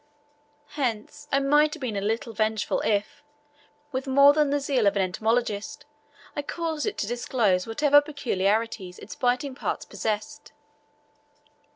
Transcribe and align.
Hence, 0.69 1.27
I 1.31 1.39
might 1.39 1.75
have 1.75 1.81
been 1.81 1.95
a 1.95 2.01
little 2.01 2.33
vengeful 2.33 2.79
if, 2.81 3.21
with 3.91 4.07
more 4.07 4.33
than 4.33 4.49
the 4.49 4.59
zeal 4.59 4.87
of 4.87 4.95
an 4.95 5.01
entomologist, 5.03 5.85
I 6.35 6.41
caused 6.41 6.87
it 6.87 6.97
to 6.97 7.05
disclose 7.07 7.67
whatever 7.67 8.01
peculiarities 8.01 8.97
its 8.97 9.13
biting 9.13 9.53
parts 9.53 9.85
possessed. 9.85 10.53